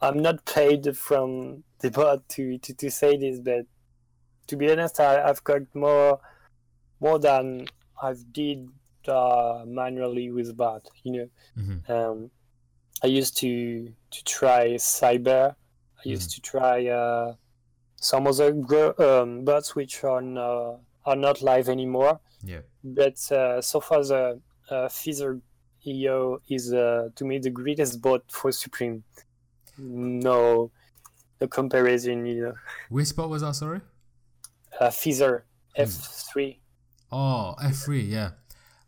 I'm 0.06 0.20
not 0.27 0.38
paid 0.58 0.84
from 1.08 1.63
the 1.82 1.89
bot 1.98 2.20
to, 2.36 2.44
to, 2.65 2.72
to 2.82 2.88
say 2.91 3.12
this, 3.24 3.38
but 3.50 3.65
to 4.48 4.53
be 4.60 4.65
honest, 4.72 5.00
I, 5.00 5.12
I've 5.30 5.44
got 5.51 5.63
more 5.86 6.20
more 7.06 7.18
than 7.27 7.46
I've 8.08 8.24
did 8.41 8.60
uh, 9.08 9.63
manually 9.80 10.27
with 10.38 10.50
bot. 10.62 10.84
You 11.03 11.12
know, 11.15 11.27
Mhm. 11.62 11.77
um, 11.94 12.18
I 13.03 13.08
used 13.20 13.34
to 13.41 13.51
to 14.13 14.20
try 14.38 14.63
Cyber. 14.77 15.56
I 16.05 16.10
used 16.10 16.31
to 16.31 16.41
try 16.41 16.88
uh, 16.88 17.36
some 17.96 18.27
other 18.27 18.51
gro- 18.51 18.96
um, 18.98 19.46
bots 19.46 19.75
which 19.75 20.03
are 20.03 20.22
no, 20.22 20.79
are 21.05 21.15
not 21.15 21.41
live 21.41 21.70
anymore. 21.70 22.20
Yeah. 22.43 22.62
But 22.84 23.31
uh, 23.31 23.62
so 23.62 23.79
far, 23.79 24.03
the 24.03 24.39
uh, 24.70 24.89
Feather 24.89 25.39
EO 25.86 26.41
is 26.50 26.74
uh, 26.74 27.10
to 27.15 27.25
me 27.25 27.38
the 27.39 27.50
greatest 27.51 28.01
bot 28.01 28.24
for 28.29 28.51
Supreme. 28.51 29.03
No, 29.77 30.72
the 31.39 31.48
comparison. 31.48 32.25
You 32.25 32.41
know, 32.41 32.53
Which 32.89 33.08
spot 33.08 33.29
was 33.29 33.41
that? 33.41 33.55
Sorry. 33.55 33.81
uh, 34.79 34.89
Feather 34.91 35.46
Hmm. 35.75 35.84
F3. 35.84 36.58
Oh, 37.13 37.55
F3, 37.63 38.10
yeah. 38.10 38.31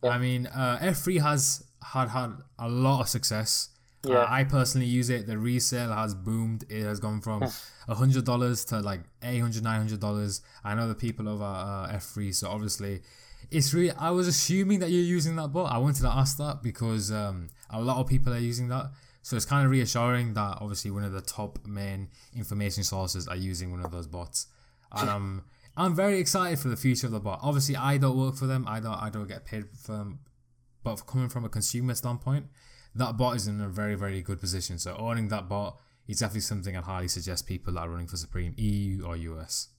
Yeah. 0.03 0.09
I 0.09 0.17
mean, 0.17 0.47
uh, 0.47 0.79
F3 0.81 1.21
has 1.21 1.63
had 1.81 2.09
had 2.09 2.31
a 2.59 2.67
lot 2.67 3.01
of 3.01 3.07
success. 3.09 3.69
Yeah. 4.05 4.17
Uh, 4.17 4.27
I 4.29 4.43
personally 4.43 4.87
use 4.87 5.09
it. 5.09 5.27
The 5.27 5.37
resale 5.37 5.91
has 5.93 6.13
boomed. 6.13 6.65
It 6.69 6.83
has 6.83 6.99
gone 6.99 7.21
from 7.21 7.43
a 7.87 7.95
hundred 7.95 8.25
dollars 8.25 8.65
to 8.65 8.79
like 8.79 9.01
800 9.21 9.63
900 9.63 9.99
dollars. 9.99 10.41
I 10.63 10.75
know 10.75 10.87
the 10.87 10.95
people 10.95 11.29
over 11.29 11.43
uh, 11.43 11.87
F3, 11.93 12.33
so 12.35 12.49
obviously, 12.49 13.01
it's 13.49 13.73
really. 13.73 13.91
I 13.91 14.09
was 14.11 14.27
assuming 14.27 14.79
that 14.79 14.89
you're 14.89 15.01
using 15.01 15.35
that 15.37 15.49
bot. 15.49 15.71
I 15.71 15.77
wanted 15.77 16.01
to 16.01 16.09
ask 16.09 16.37
that 16.37 16.61
because 16.61 17.11
um, 17.11 17.49
a 17.69 17.81
lot 17.81 17.97
of 17.97 18.07
people 18.07 18.33
are 18.33 18.39
using 18.39 18.67
that. 18.69 18.91
So 19.21 19.37
it's 19.37 19.45
kind 19.45 19.63
of 19.63 19.71
reassuring 19.71 20.33
that 20.33 20.57
obviously 20.59 20.91
one 20.91 21.05
of 21.05 21.13
the 21.13 21.21
top 21.21 21.65
main 21.65 22.09
information 22.35 22.83
sources 22.83 23.25
are 23.29 23.37
using 23.37 23.71
one 23.71 23.79
of 23.79 23.89
those 23.89 24.05
bots, 24.05 24.47
and 24.91 25.09
I'm 25.09 25.43
I'm 25.77 25.95
very 25.95 26.19
excited 26.19 26.59
for 26.59 26.67
the 26.67 26.75
future 26.75 27.07
of 27.07 27.13
the 27.13 27.21
bot. 27.21 27.39
Obviously, 27.41 27.77
I 27.77 27.97
don't 27.97 28.17
work 28.17 28.35
for 28.35 28.47
them. 28.47 28.65
I 28.67 28.81
don't 28.81 29.01
I 29.01 29.09
don't 29.09 29.27
get 29.29 29.45
paid 29.45 29.63
for 29.81 29.93
them, 29.93 30.19
but 30.83 31.07
coming 31.07 31.29
from 31.29 31.45
a 31.45 31.49
consumer 31.49 31.95
standpoint, 31.95 32.47
that 32.95 33.17
bot 33.17 33.35
is 33.35 33.47
in 33.47 33.61
a 33.61 33.69
very 33.69 33.95
very 33.95 34.21
good 34.21 34.39
position. 34.39 34.79
So 34.79 34.95
owning 34.97 35.29
that 35.29 35.49
bot 35.49 35.77
is 36.07 36.19
definitely 36.19 36.41
something 36.41 36.75
I'd 36.75 36.83
highly 36.83 37.07
suggest 37.07 37.47
people 37.47 37.73
that 37.73 37.81
are 37.81 37.89
running 37.89 38.07
for 38.07 38.17
Supreme 38.17 38.53
EU 38.57 39.05
or 39.05 39.15
US. 39.15 39.69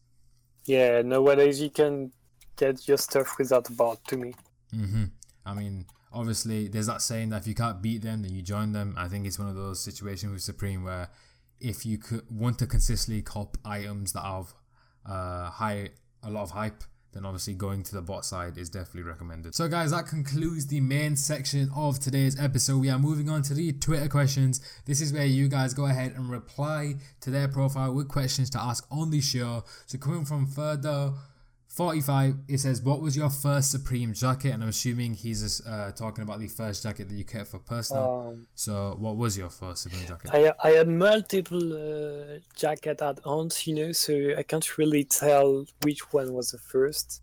Yeah, 0.66 1.02
nowadays 1.02 1.60
you 1.60 1.70
can 1.70 2.12
get 2.56 2.88
your 2.88 2.96
stuff 2.96 3.36
without 3.38 3.68
a 3.68 3.72
bot. 3.72 4.04
To 4.08 4.16
me. 4.16 4.34
Mm-hmm. 4.74 5.04
I 5.44 5.54
mean, 5.54 5.86
obviously, 6.12 6.68
there's 6.68 6.86
that 6.86 7.02
saying 7.02 7.30
that 7.30 7.42
if 7.42 7.46
you 7.46 7.54
can't 7.54 7.82
beat 7.82 8.02
them, 8.02 8.22
then 8.22 8.34
you 8.34 8.42
join 8.42 8.72
them. 8.72 8.94
I 8.96 9.08
think 9.08 9.26
it's 9.26 9.38
one 9.38 9.48
of 9.48 9.56
those 9.56 9.80
situations 9.80 10.32
with 10.32 10.42
Supreme 10.42 10.84
where 10.84 11.10
if 11.60 11.84
you 11.84 11.98
could 11.98 12.22
want 12.30 12.58
to 12.58 12.66
consistently 12.66 13.22
cop 13.22 13.58
items 13.64 14.12
that 14.12 14.22
have 14.22 14.54
uh, 15.06 15.50
high 15.50 15.90
a 16.22 16.30
lot 16.30 16.42
of 16.42 16.50
hype, 16.50 16.82
then 17.14 17.24
obviously 17.24 17.54
going 17.54 17.82
to 17.84 17.94
the 17.94 18.02
bot 18.02 18.24
side 18.24 18.58
is 18.58 18.68
definitely 18.68 19.02
recommended. 19.02 19.54
So, 19.54 19.68
guys, 19.68 19.92
that 19.92 20.06
concludes 20.06 20.66
the 20.66 20.80
main 20.80 21.16
section 21.16 21.70
of 21.74 22.00
today's 22.00 22.38
episode. 22.38 22.78
We 22.78 22.90
are 22.90 22.98
moving 22.98 23.30
on 23.30 23.42
to 23.42 23.54
the 23.54 23.72
Twitter 23.72 24.08
questions. 24.08 24.60
This 24.84 25.00
is 25.00 25.12
where 25.12 25.24
you 25.24 25.48
guys 25.48 25.72
go 25.74 25.86
ahead 25.86 26.12
and 26.16 26.28
reply 26.28 26.96
to 27.20 27.30
their 27.30 27.46
profile 27.48 27.94
with 27.94 28.08
questions 28.08 28.50
to 28.50 28.60
ask 28.60 28.84
on 28.90 29.10
the 29.10 29.20
show. 29.20 29.64
So, 29.86 29.96
coming 29.96 30.24
from 30.24 30.46
further 30.46 31.12
45, 31.74 32.36
it 32.46 32.58
says, 32.58 32.80
What 32.82 33.00
was 33.02 33.16
your 33.16 33.30
first 33.30 33.72
Supreme 33.72 34.14
jacket? 34.14 34.52
And 34.52 34.62
I'm 34.62 34.68
assuming 34.68 35.14
he's 35.14 35.60
uh, 35.66 35.90
talking 35.96 36.22
about 36.22 36.38
the 36.38 36.46
first 36.46 36.84
jacket 36.84 37.08
that 37.08 37.14
you 37.16 37.24
kept 37.24 37.48
for 37.48 37.58
personal. 37.58 38.28
Um, 38.28 38.46
so, 38.54 38.94
what 38.96 39.16
was 39.16 39.36
your 39.36 39.50
first 39.50 39.82
Supreme 39.82 40.06
jacket? 40.06 40.30
I 40.32 40.52
I 40.62 40.70
had 40.78 40.88
multiple 40.88 41.72
uh, 41.72 42.38
jacket 42.54 43.02
add-ons, 43.02 43.66
you 43.66 43.74
know, 43.74 43.90
so 43.90 44.14
I 44.38 44.44
can't 44.44 44.78
really 44.78 45.02
tell 45.02 45.66
which 45.82 46.12
one 46.12 46.32
was 46.32 46.52
the 46.52 46.58
first 46.58 47.22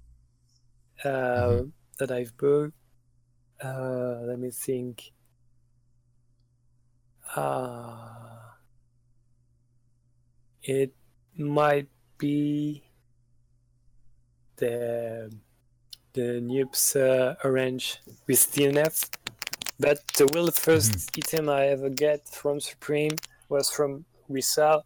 uh, 1.06 1.10
Mhm. 1.10 1.72
that 2.00 2.12
I've 2.12 2.36
bought. 2.36 2.74
Uh, 3.64 4.20
let 4.30 4.38
me 4.38 4.52
think. 4.52 5.14
Uh, 7.36 8.10
it 10.64 10.94
might 11.38 11.88
be 12.18 12.84
the 14.62 15.30
the 16.14 16.40
Nuptse 16.42 16.96
uh, 16.96 17.36
orange 17.44 18.00
with 18.28 18.40
TNF. 18.54 19.10
But 19.80 20.00
the 20.18 20.28
real 20.34 20.50
1st 20.50 21.18
item 21.18 21.50
I 21.50 21.68
ever 21.68 21.90
get 21.90 22.28
from 22.30 22.60
Supreme 22.60 23.16
was 23.50 23.72
from 23.72 24.06
resale. 24.30 24.86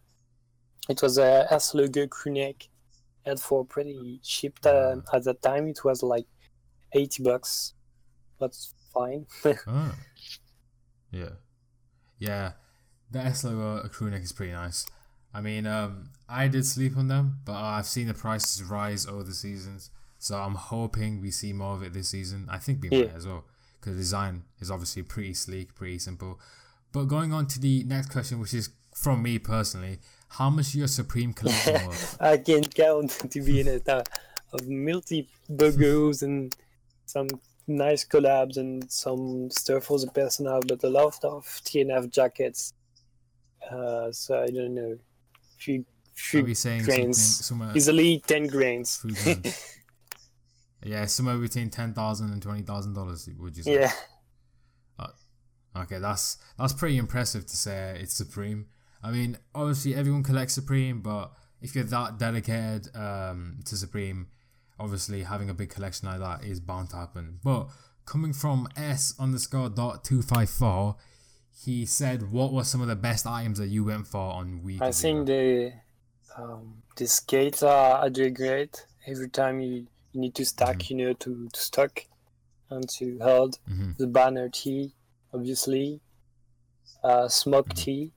It 0.88 1.02
was 1.02 1.18
a 1.18 1.46
logo 1.74 2.06
crew 2.06 2.32
neck, 2.32 2.68
and 3.26 3.38
for 3.38 3.64
pretty 3.64 4.20
cheap 4.22 4.58
uh, 4.64 4.96
at 5.12 5.24
that 5.24 5.42
time, 5.42 5.68
it 5.68 5.84
was 5.84 6.02
like 6.02 6.26
eighty 6.92 7.22
bucks. 7.22 7.74
That's 8.40 8.72
fine. 8.92 9.26
Oh. 9.66 9.94
Yeah. 11.12 11.36
Yeah. 12.18 12.52
The 13.10 13.20
S 13.20 13.44
logo 13.44 13.88
crew 13.88 14.10
neck 14.10 14.22
is 14.22 14.32
pretty 14.32 14.52
nice. 14.52 14.86
I 15.36 15.40
mean, 15.42 15.66
um, 15.66 16.10
I 16.28 16.48
did 16.48 16.64
sleep 16.64 16.96
on 16.96 17.08
them, 17.08 17.40
but 17.44 17.52
I've 17.54 17.86
seen 17.86 18.06
the 18.08 18.14
prices 18.14 18.62
rise 18.62 19.06
over 19.06 19.22
the 19.22 19.34
seasons. 19.34 19.90
So 20.18 20.38
I'm 20.38 20.54
hoping 20.54 21.20
we 21.20 21.30
see 21.30 21.52
more 21.52 21.74
of 21.74 21.82
it 21.82 21.92
this 21.92 22.08
season. 22.08 22.46
I 22.50 22.58
think 22.58 22.82
we 22.82 22.88
Yeah. 22.88 23.04
might 23.06 23.16
as 23.16 23.26
well. 23.26 23.44
Because 23.78 23.94
the 23.96 24.00
design 24.00 24.44
is 24.60 24.70
obviously 24.70 25.02
pretty 25.02 25.34
sleek, 25.34 25.74
pretty 25.74 25.98
simple. 25.98 26.40
But 26.92 27.04
going 27.04 27.32
on 27.34 27.46
to 27.48 27.60
the 27.60 27.84
next 27.84 28.08
question, 28.10 28.40
which 28.40 28.54
is 28.54 28.70
from 28.94 29.22
me 29.22 29.38
personally, 29.38 29.98
how 30.38 30.48
much 30.48 30.74
your 30.74 30.88
Supreme 30.88 31.32
collection 31.34 31.74
worth? 31.86 32.16
I 32.20 32.38
can 32.38 32.64
count 32.64 33.10
to 33.32 33.40
be 33.42 33.60
in 33.60 33.68
it 33.68 33.86
uh, 33.88 34.02
of 34.54 34.66
multi 34.68 35.28
bogos 35.50 36.22
and 36.22 36.56
some 37.04 37.28
nice 37.66 38.04
collabs 38.06 38.56
and 38.56 38.90
some 38.90 39.50
stuff 39.50 39.84
for 39.84 39.98
the 40.00 40.10
personal, 40.20 40.60
but 40.66 40.82
a 40.82 40.88
lot 40.88 41.22
of 41.24 41.44
TNF 41.66 42.10
jackets. 42.10 42.72
Uh, 43.70 44.10
so 44.12 44.42
I 44.42 44.46
don't 44.46 44.74
know, 44.74 44.98
few 45.56 45.84
we 46.44 46.54
saying 46.54 46.82
grains, 46.82 47.44
somewhere? 47.44 47.72
easily 47.74 48.22
ten 48.26 48.46
grains. 48.46 49.04
Yeah, 50.84 51.06
somewhere 51.06 51.36
between 51.36 51.68
ten 51.68 51.94
thousand 51.94 52.30
and 52.32 52.40
twenty 52.40 52.62
thousand 52.62 52.94
dollars. 52.94 53.28
Would 53.40 53.56
you 53.56 53.64
say? 53.64 53.80
Yeah, 53.80 53.92
Okay, 55.76 55.98
that's 55.98 56.38
that's 56.58 56.72
pretty 56.72 56.96
impressive 56.96 57.46
to 57.46 57.56
say 57.56 57.98
it's 58.00 58.14
Supreme. 58.14 58.66
I 59.02 59.10
mean, 59.10 59.38
obviously 59.54 59.94
everyone 59.94 60.22
collects 60.22 60.54
Supreme, 60.54 61.00
but 61.02 61.32
if 61.60 61.74
you're 61.74 61.84
that 61.84 62.18
dedicated 62.18 62.94
um, 62.96 63.58
to 63.66 63.76
Supreme, 63.76 64.28
obviously 64.80 65.22
having 65.22 65.50
a 65.50 65.54
big 65.54 65.70
collection 65.70 66.08
like 66.08 66.20
that 66.20 66.44
is 66.44 66.60
bound 66.60 66.90
to 66.90 66.96
happen. 66.96 67.38
But 67.44 67.68
coming 68.06 68.32
from 68.32 68.68
S 68.76 69.14
underscore 69.18 69.68
dot 69.68 70.02
two 70.04 70.22
five 70.22 70.48
four, 70.48 70.96
he 71.64 71.86
said, 71.86 72.30
"What 72.30 72.52
were 72.52 72.64
some 72.64 72.80
of 72.80 72.88
the 72.88 72.96
best 72.96 73.26
items 73.26 73.58
that 73.58 73.68
you 73.68 73.84
went 73.84 74.06
for 74.06 74.20
on 74.20 74.62
week?" 74.62 74.82
I 74.82 74.92
think 74.92 75.26
the 75.26 75.72
um, 76.36 76.82
the 76.96 77.06
skates 77.06 77.62
are, 77.62 77.98
are 77.98 78.10
doing 78.10 78.34
great. 78.34 78.86
Every 79.06 79.28
time 79.28 79.60
you, 79.60 79.86
you 80.12 80.20
need 80.20 80.34
to 80.34 80.44
stack, 80.44 80.90
you 80.90 80.96
know, 80.96 81.12
to, 81.14 81.48
to 81.52 81.60
stock 81.60 82.04
and 82.70 82.88
to 82.90 83.18
hold 83.22 83.58
hmm 83.66 83.92
the 83.98 84.06
banner 84.06 84.48
T, 84.50 84.92
obviously, 85.32 86.00
uh, 87.02 87.28
smoke 87.28 87.72
T. 87.74 88.12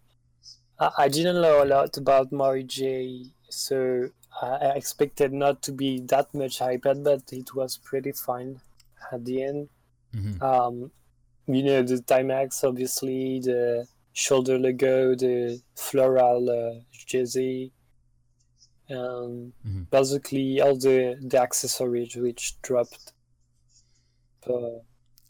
I, 0.80 0.92
I 0.98 1.08
didn't 1.08 1.42
know 1.42 1.64
a 1.64 1.66
lot 1.66 1.96
about 1.98 2.32
Mary 2.32 2.64
J, 2.64 3.26
so 3.50 4.10
I, 4.42 4.48
I 4.48 4.70
expected 4.76 5.32
not 5.32 5.62
to 5.64 5.72
be 5.72 6.02
that 6.02 6.34
much 6.34 6.60
hyped, 6.60 7.04
but 7.04 7.32
it 7.32 7.56
was 7.56 7.78
pretty 7.78 8.12
fine 8.12 8.60
at 9.12 9.24
the 9.26 9.44
end. 9.44 9.70
hmm 10.14 10.42
Um, 10.44 10.92
you 11.56 11.64
know, 11.64 11.82
the 11.84 11.96
Timex, 11.96 12.64
obviously, 12.64 13.40
the 13.40 13.88
shoulder 14.14 14.58
logo, 14.60 15.16
the 15.16 15.62
floral 15.76 16.50
uh, 16.50 16.80
jersey, 17.08 17.72
and 18.88 19.54
Mhm. 19.66 19.90
basically 19.90 20.62
all 20.62 20.76
the, 20.78 21.18
the 21.22 21.40
accessories 21.42 22.16
which 22.16 22.62
dropped. 22.62 23.14
Uh, 24.48 24.80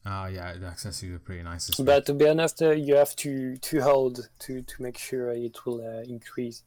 Ah, 0.05 0.27
yeah, 0.27 0.53
the 0.57 0.65
accessories 0.67 1.13
are 1.13 1.19
pretty 1.19 1.43
nice. 1.43 1.67
week. 1.77 1.85
but 1.85 2.05
to 2.05 2.13
be 2.13 2.27
honest, 2.27 2.61
uh, 2.61 2.71
you 2.71 2.95
have 2.95 3.15
to, 3.17 3.57
to 3.57 3.81
hold 3.81 4.29
to, 4.39 4.61
to 4.61 4.81
make 4.81 4.97
sure 4.97 5.29
it 5.31 5.65
will 5.65 5.81
uh, 5.81 6.01
increase. 6.03 6.63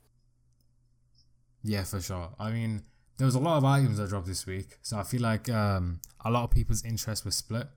Yeah, 1.64 1.84
for 1.84 2.00
sure. 2.00 2.34
I 2.38 2.50
mean, 2.50 2.82
there 3.16 3.24
was 3.24 3.34
a 3.34 3.40
lot 3.40 3.56
of 3.56 3.64
items 3.64 3.96
that 3.98 4.08
dropped 4.10 4.26
this 4.26 4.46
week, 4.46 4.78
so 4.82 4.98
I 4.98 5.02
feel 5.04 5.22
like 5.22 5.48
um, 5.48 6.00
a 6.24 6.30
lot 6.30 6.44
of 6.44 6.50
people's 6.50 6.84
interest 6.84 7.24
was 7.24 7.36
split. 7.36 7.68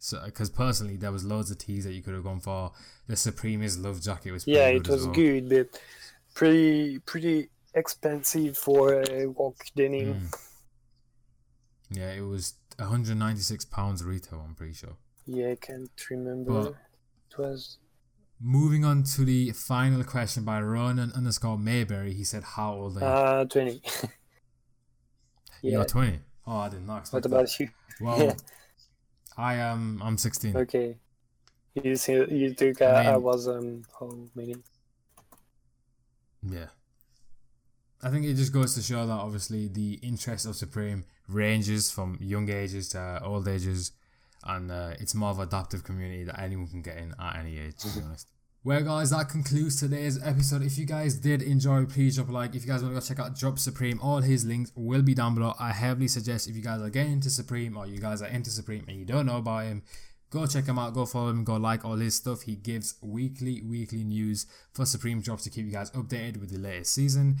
So, 0.00 0.22
because 0.24 0.48
personally, 0.50 0.96
there 0.96 1.10
was 1.12 1.24
loads 1.24 1.50
of 1.50 1.58
teas 1.58 1.84
that 1.84 1.92
you 1.92 2.02
could 2.02 2.14
have 2.14 2.22
gone 2.24 2.40
for. 2.40 2.72
The 3.08 3.14
Supremist 3.14 3.82
Love 3.82 4.00
Jacket 4.00 4.30
was 4.32 4.44
pretty 4.44 4.58
Yeah, 4.58 4.68
it 4.68 4.86
was 4.88 5.04
well. 5.06 5.14
good, 5.14 5.48
but 5.48 5.80
pretty 6.34 6.98
pretty 7.00 7.48
expensive 7.74 8.56
for 8.56 9.02
a 9.10 9.26
walk 9.26 9.56
denim. 9.76 10.14
Mm. 10.30 10.38
Yeah, 11.90 12.12
it 12.12 12.20
was 12.20 12.54
196 12.78 13.64
pounds 13.66 14.04
retail. 14.04 14.44
I'm 14.46 14.54
pretty 14.54 14.74
sure. 14.74 14.96
Yeah, 15.26 15.50
I 15.50 15.56
can't 15.56 15.90
remember. 16.10 16.52
But- 16.62 16.74
it 17.30 17.38
was 17.38 17.78
Moving 18.40 18.84
on 18.84 19.02
to 19.02 19.24
the 19.24 19.50
final 19.50 20.04
question 20.04 20.44
by 20.44 20.60
Ronan 20.62 21.10
underscore 21.12 21.58
Mayberry. 21.58 22.12
He 22.14 22.22
said, 22.22 22.44
"How 22.44 22.72
old 22.74 22.96
are 22.98 23.00
you?" 23.00 23.06
uh 23.06 23.44
twenty. 23.46 23.82
yeah. 25.62 25.72
You're 25.72 25.84
20. 25.84 26.20
Oh, 26.46 26.56
I 26.58 26.68
did 26.68 26.86
not 26.86 26.98
expect 27.00 27.14
What 27.14 27.22
that. 27.30 27.36
about 27.36 27.58
you? 27.60 27.68
Well, 28.00 28.36
I 29.38 29.54
am. 29.54 30.02
I'm 30.04 30.18
16. 30.18 30.56
Okay. 30.56 30.96
You 31.74 31.94
see, 31.94 32.12
you 32.12 32.54
think 32.54 32.82
I 32.82 32.86
I, 32.86 33.12
I 33.12 33.16
was 33.16 33.46
um 33.46 33.84
how 33.98 34.10
many? 34.34 34.56
Yeah. 36.42 36.66
I 38.02 38.10
think 38.10 38.26
it 38.26 38.34
just 38.34 38.52
goes 38.52 38.74
to 38.74 38.82
show 38.82 39.06
that 39.06 39.12
obviously 39.12 39.68
the 39.68 39.94
interest 40.02 40.46
of 40.46 40.56
Supreme 40.56 41.04
ranges 41.28 41.90
from 41.90 42.18
young 42.20 42.48
ages 42.48 42.88
to 42.90 43.20
old 43.24 43.46
ages, 43.48 43.92
and 44.44 44.70
uh, 44.70 44.94
it's 45.00 45.14
more 45.14 45.30
of 45.30 45.38
an 45.38 45.48
adaptive 45.48 45.82
community 45.84 46.24
that 46.24 46.40
anyone 46.40 46.68
can 46.68 46.82
get 46.82 46.96
in 46.98 47.14
at 47.18 47.36
any 47.36 47.58
age, 47.58 47.76
to 47.78 47.88
be 47.88 48.04
honest. 48.04 48.28
Well, 48.64 48.82
guys, 48.82 49.10
that 49.10 49.28
concludes 49.28 49.78
today's 49.78 50.20
episode. 50.22 50.62
If 50.62 50.78
you 50.78 50.84
guys 50.84 51.14
did 51.14 51.42
enjoy, 51.42 51.86
please 51.86 52.16
drop 52.16 52.28
a 52.28 52.32
like. 52.32 52.56
If 52.56 52.66
you 52.66 52.68
guys 52.68 52.82
want 52.82 52.92
to 52.92 53.00
go 53.00 53.06
check 53.06 53.20
out 53.20 53.38
Drop 53.38 53.56
Supreme, 53.58 54.00
all 54.02 54.20
his 54.20 54.44
links 54.44 54.72
will 54.74 55.00
be 55.00 55.14
down 55.14 55.36
below. 55.36 55.54
I 55.60 55.72
heavily 55.72 56.08
suggest 56.08 56.48
if 56.48 56.56
you 56.56 56.62
guys 56.62 56.82
are 56.82 56.90
getting 56.90 57.12
into 57.12 57.30
Supreme 57.30 57.76
or 57.76 57.86
you 57.86 58.00
guys 58.00 58.20
are 58.20 58.26
into 58.26 58.50
Supreme 58.50 58.84
and 58.88 58.98
you 58.98 59.04
don't 59.04 59.26
know 59.26 59.36
about 59.38 59.66
him, 59.66 59.84
go 60.30 60.44
check 60.44 60.66
him 60.66 60.78
out, 60.78 60.92
go 60.92 61.06
follow 61.06 61.30
him, 61.30 61.44
go 61.44 61.54
like 61.56 61.84
all 61.84 61.96
his 61.96 62.16
stuff. 62.16 62.42
He 62.42 62.56
gives 62.56 62.96
weekly, 63.00 63.62
weekly 63.62 64.02
news 64.02 64.46
for 64.72 64.84
Supreme 64.84 65.20
drops 65.20 65.44
to 65.44 65.50
keep 65.50 65.64
you 65.64 65.72
guys 65.72 65.92
updated 65.92 66.38
with 66.40 66.50
the 66.50 66.58
latest 66.58 66.92
season. 66.92 67.36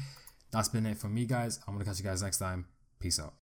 That's 0.52 0.68
been 0.68 0.86
it 0.86 0.98
for 0.98 1.08
me, 1.08 1.26
guys. 1.26 1.58
I'm 1.66 1.74
gonna 1.74 1.84
catch 1.84 1.98
you 1.98 2.04
guys 2.04 2.22
next 2.22 2.38
time. 2.38 2.66
Peace 3.00 3.18
out. 3.18 3.34